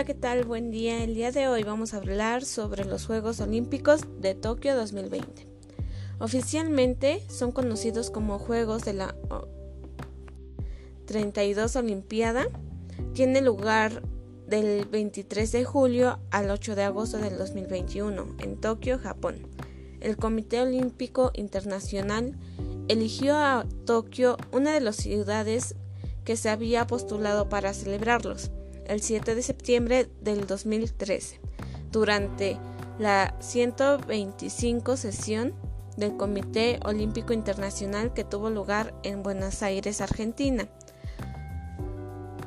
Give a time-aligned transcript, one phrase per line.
[0.00, 0.44] Hola, ¿qué tal?
[0.46, 1.04] Buen día.
[1.04, 5.46] El día de hoy vamos a hablar sobre los Juegos Olímpicos de Tokio 2020.
[6.18, 9.14] Oficialmente son conocidos como Juegos de la
[11.04, 12.46] 32 Olimpiada.
[13.12, 14.02] Tiene lugar
[14.46, 19.48] del 23 de julio al 8 de agosto del 2021 en Tokio, Japón.
[20.00, 22.38] El Comité Olímpico Internacional
[22.88, 25.74] eligió a Tokio una de las ciudades
[26.24, 28.50] que se había postulado para celebrarlos
[28.90, 31.40] el 7 de septiembre del 2013,
[31.92, 32.58] durante
[32.98, 35.54] la 125 sesión
[35.96, 40.68] del Comité Olímpico Internacional que tuvo lugar en Buenos Aires, Argentina.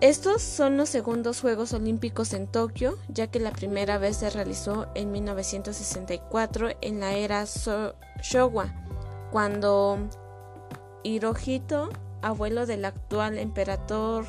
[0.00, 4.88] Estos son los segundos Juegos Olímpicos en Tokio, ya que la primera vez se realizó
[4.96, 7.44] en 1964 en la era
[8.20, 8.74] Showa,
[9.30, 9.98] cuando
[11.04, 14.26] Hirohito, abuelo del actual emperador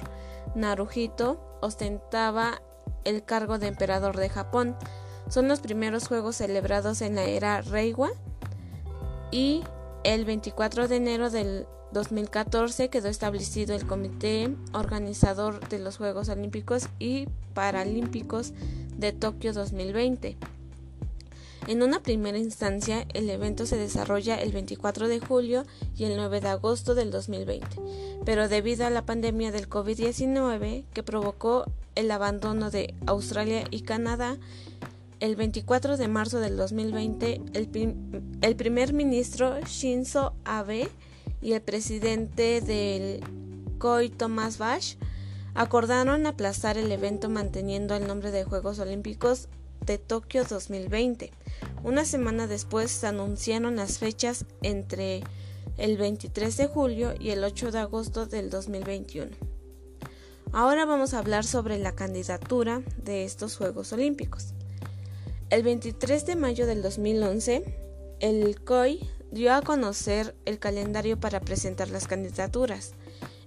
[0.54, 2.61] Naruhito, ostentaba
[3.03, 4.75] el cargo de emperador de Japón.
[5.29, 8.09] Son los primeros juegos celebrados en la era Reiwa
[9.31, 9.63] y
[10.03, 16.89] el 24 de enero del 2014 quedó establecido el comité organizador de los Juegos Olímpicos
[16.99, 18.53] y Paralímpicos
[18.97, 20.37] de Tokio 2020.
[21.67, 26.41] En una primera instancia, el evento se desarrolla el 24 de julio y el 9
[26.41, 27.67] de agosto del 2020,
[28.25, 34.37] pero debido a la pandemia del COVID-19 que provocó el abandono de Australia y Canadá,
[35.21, 40.89] el 24 de marzo del 2020, el, primer ministro Shinzo Abe
[41.41, 43.21] y el presidente del
[43.77, 44.97] COI Thomas Bach
[45.53, 49.47] acordaron aplazar el evento manteniendo el nombre de Juegos Olímpicos
[49.85, 51.31] de Tokio 2020.
[51.84, 55.23] Una semana después se anunciaron las fechas entre
[55.77, 59.31] el 23 de julio y el 8 de agosto del 2021.
[60.51, 64.53] Ahora vamos a hablar sobre la candidatura de estos Juegos Olímpicos.
[65.50, 67.63] El 23 de mayo del 2011,
[68.19, 72.94] el COI dio a conocer el calendario para presentar las candidaturas.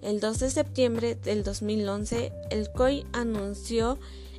[0.02, 3.98] El 2 de septiembre del 2011, el COI anunció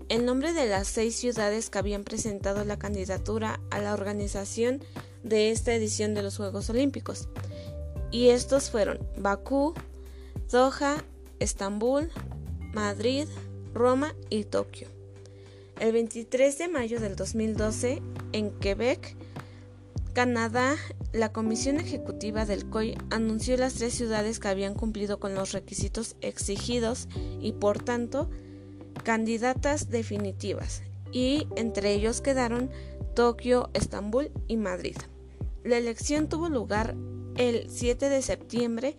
[0.10, 4.82] el nombre de las seis ciudades que habían presentado la candidatura a la organización
[5.24, 7.28] de esta edición de los Juegos Olímpicos.
[8.12, 9.74] Y estos fueron Bakú,
[10.50, 11.04] Doha,
[11.40, 12.10] Estambul,
[12.74, 13.28] Madrid,
[13.74, 14.88] Roma y Tokio.
[15.80, 18.02] El 23 de mayo del 2012,
[18.32, 19.16] en Quebec,
[20.14, 20.76] Canadá,
[21.14, 26.16] la Comisión Ejecutiva del COI anunció las tres ciudades que habían cumplido con los requisitos
[26.22, 27.08] exigidos
[27.40, 28.30] y por tanto
[29.08, 32.70] candidatas definitivas, y entre ellos quedaron
[33.16, 34.98] Tokio, Estambul y Madrid.
[35.64, 36.94] La elección tuvo lugar
[37.38, 38.98] el 7 de septiembre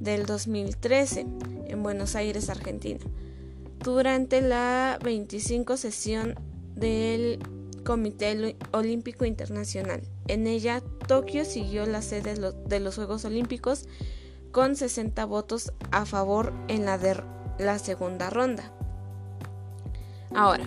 [0.00, 1.26] del 2013
[1.66, 3.00] en Buenos Aires, Argentina,
[3.80, 6.34] durante la 25 sesión
[6.74, 7.38] del
[7.84, 10.00] Comité Olímpico Internacional.
[10.28, 12.36] En ella, Tokio siguió la sede
[12.66, 13.84] de los Juegos Olímpicos
[14.50, 16.98] con 60 votos a favor en la,
[17.58, 18.72] la segunda ronda.
[20.34, 20.64] Ahora,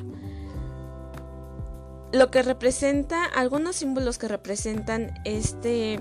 [2.12, 6.00] lo que representa, algunos símbolos que representan este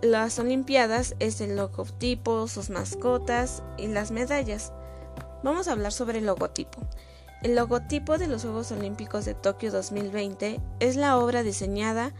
[0.00, 4.72] las Olimpiadas es el logotipo, sus mascotas y las medallas.
[5.42, 6.80] Vamos a hablar sobre el logotipo.
[7.42, 12.12] El logotipo de los Juegos Olímpicos de Tokio 2020 es la obra diseñada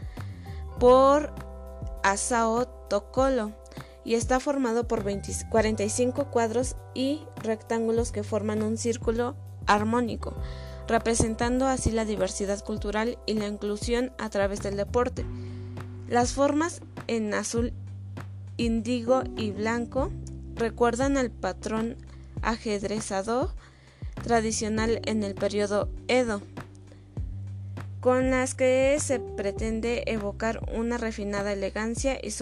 [0.78, 1.32] por
[2.02, 3.52] Asao Tokolo
[4.04, 9.36] y está formado por 45 cuadros y rectángulos que forman un círculo
[9.68, 10.34] armónico,
[10.88, 15.24] representando así la diversidad cultural y la inclusión a través del deporte.
[16.08, 17.72] Las formas en azul
[18.56, 20.10] índigo y blanco
[20.56, 21.96] recuerdan al patrón
[22.42, 23.54] ajedrezado
[24.24, 26.42] tradicional en el periodo Edo,
[28.00, 32.32] con las que se pretende evocar una refinada elegancia y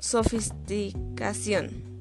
[0.00, 1.95] sofisticación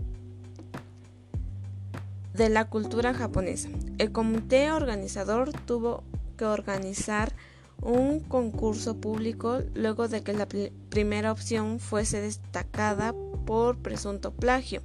[2.35, 3.69] de la cultura japonesa.
[3.97, 6.03] El comité organizador tuvo
[6.37, 7.33] que organizar
[7.81, 10.47] un concurso público luego de que la
[10.89, 13.13] primera opción fuese destacada
[13.45, 14.81] por presunto plagio.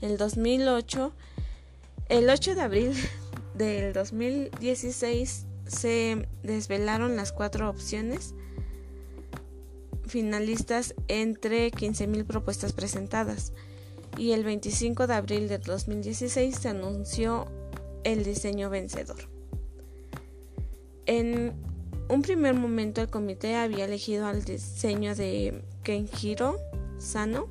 [0.00, 1.12] El 2008,
[2.08, 2.94] el 8 de abril
[3.54, 8.34] del 2016 se desvelaron las cuatro opciones
[10.06, 13.52] finalistas entre 15.000 propuestas presentadas
[14.16, 17.46] y el 25 de abril de 2016 se anunció
[18.04, 19.28] el diseño vencedor.
[21.06, 21.52] En
[22.08, 26.58] un primer momento el comité había elegido al diseño de Kenjiro
[26.98, 27.48] Sano,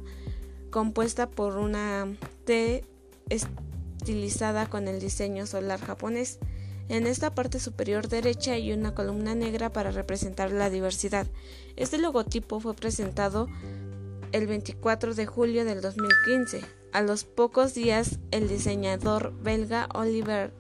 [0.69, 2.07] compuesta por una
[2.45, 2.83] T
[3.29, 6.39] estilizada con el diseño solar japonés.
[6.89, 11.27] En esta parte superior derecha hay una columna negra para representar la diversidad.
[11.75, 13.47] Este logotipo fue presentado
[14.33, 16.61] el 24 de julio del 2015.
[16.91, 20.51] A los pocos días, el diseñador belga Oliver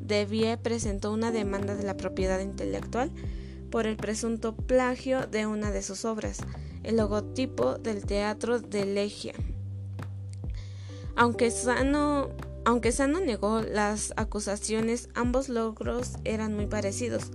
[0.00, 3.10] Devie presentó una demanda de la propiedad intelectual
[3.70, 6.38] por el presunto plagio de una de sus obras,
[6.82, 9.34] el logotipo del Teatro de Legia.
[11.14, 12.30] Aunque Sano,
[12.64, 17.30] aunque Sano negó las acusaciones, ambos logros eran muy parecidos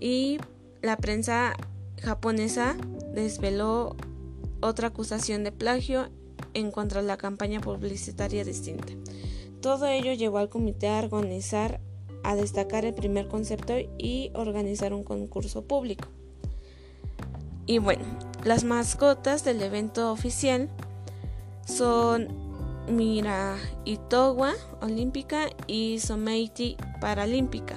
[0.00, 0.38] y
[0.82, 1.54] la prensa
[2.02, 2.76] japonesa
[3.14, 3.94] desveló
[4.60, 6.08] otra acusación de plagio
[6.54, 8.92] en contra de la campaña publicitaria distinta.
[9.60, 11.80] Todo ello llevó al comité a organizar
[12.22, 16.08] a destacar el primer concepto y organizar un concurso público.
[17.66, 18.04] Y bueno,
[18.44, 20.68] las mascotas del evento oficial
[21.66, 22.28] son
[22.88, 27.76] Mira Itowa olímpica y Someiti paralímpica.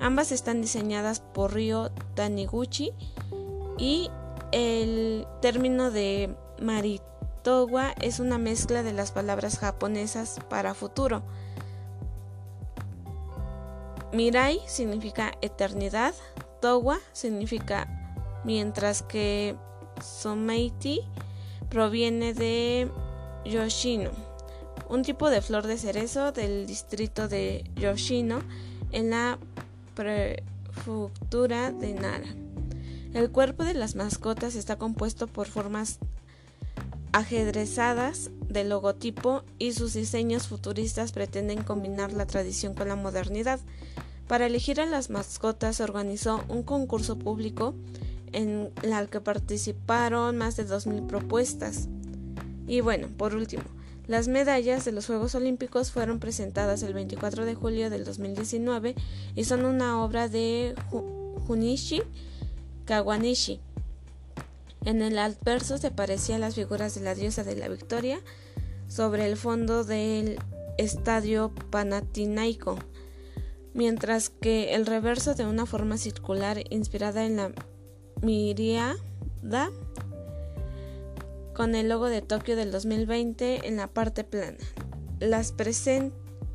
[0.00, 2.92] Ambas están diseñadas por Ryo Taniguchi
[3.76, 4.10] y
[4.52, 11.22] el término de Maritowa es una mezcla de las palabras japonesas para futuro
[14.12, 16.14] Mirai significa eternidad,
[16.60, 17.86] Towa significa
[18.42, 19.54] mientras que
[20.02, 21.02] Someiti
[21.68, 22.90] proviene de
[23.44, 24.10] Yoshino,
[24.88, 28.40] un tipo de flor de cerezo del distrito de Yoshino
[28.92, 29.38] en la
[29.94, 32.47] prefectura de Nara.
[33.14, 35.98] El cuerpo de las mascotas está compuesto por formas
[37.12, 43.60] ajedrezadas del logotipo y sus diseños futuristas pretenden combinar la tradición con la modernidad.
[44.26, 47.74] Para elegir a las mascotas se organizó un concurso público
[48.32, 51.88] en el que participaron más de 2.000 propuestas.
[52.66, 53.62] Y bueno, por último,
[54.06, 58.94] las medallas de los Juegos Olímpicos fueron presentadas el 24 de julio del 2019
[59.34, 60.74] y son una obra de
[61.46, 62.02] Junichi
[62.88, 63.60] Kawanishi
[64.84, 68.20] en el adverso se parecían las figuras de la diosa de la victoria
[68.88, 70.38] sobre el fondo del
[70.78, 72.78] estadio Panathinaiko,
[73.74, 77.52] mientras que el reverso de una forma circular inspirada en la
[78.22, 78.96] miriada
[81.54, 84.56] con el logo de Tokio del 2020 en la parte plana.
[85.20, 85.52] Las,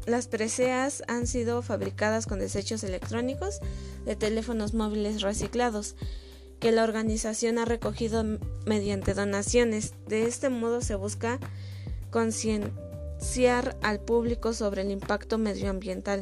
[0.08, 3.60] las preseas han sido fabricadas con desechos electrónicos
[4.06, 5.96] de teléfonos móviles reciclados
[6.64, 8.24] que la organización ha recogido
[8.66, 9.94] mediante donaciones.
[10.08, 11.38] De este modo se busca
[12.10, 16.22] concienciar al público sobre el impacto medioambiental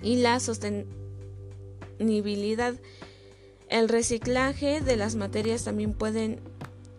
[0.00, 2.74] y la sostenibilidad.
[3.68, 6.38] El reciclaje de las materias también pueden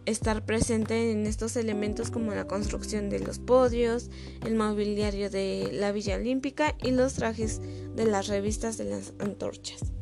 [0.06, 4.10] estar presente en estos elementos como la construcción de los podios,
[4.45, 7.62] el mobiliario de la Villa Olímpica y los trajes
[7.95, 9.94] de las revistas de las antorchas.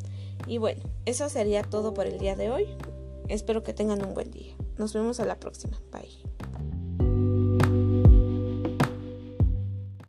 [0.48, 2.68] Y bueno, eso sería todo por el día de hoy.
[3.28, 4.56] Espero que tengan un buen día.
[4.78, 5.82] Nos vemos a la próxima.
[5.92, 6.41] Bye.